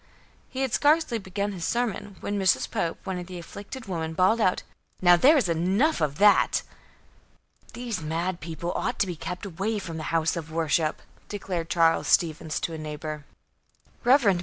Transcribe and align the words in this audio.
He 0.49 0.61
had 0.61 0.73
scarcely 0.73 1.19
begun 1.19 1.51
his 1.51 1.63
sermon, 1.63 2.15
when 2.21 2.39
Mrs. 2.39 2.71
Pope, 2.71 2.97
one 3.03 3.19
of 3.19 3.27
the 3.27 3.37
afflicted 3.37 3.85
women, 3.85 4.15
bawled 4.15 4.41
out: 4.41 4.63
"Now, 4.99 5.15
there 5.15 5.37
is 5.37 5.47
enough 5.47 6.01
of 6.01 6.17
that." 6.17 6.63
"These 7.73 8.01
mad 8.01 8.39
people 8.39 8.71
ought 8.73 8.97
to 8.97 9.05
be 9.05 9.15
kept 9.15 9.45
away 9.45 9.77
from 9.77 9.97
the 9.97 10.01
house 10.09 10.35
of 10.35 10.51
worship," 10.51 11.03
declared 11.29 11.69
Charles 11.69 12.07
Stevens 12.07 12.59
to 12.61 12.73
a 12.73 12.79
neighbor. 12.79 13.25
Rev. 14.03 14.21
Mr. 14.23 14.39